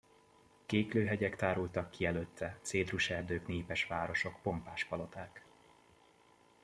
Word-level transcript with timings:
Kéklő 0.65 1.05
hegyek 1.05 1.35
tárultak 1.35 1.89
ki 1.89 2.05
előtte, 2.05 2.57
cédruserdők, 2.61 3.47
népes 3.47 3.85
városok, 3.87 4.41
pompás 4.41 4.85
paloták. 4.85 5.45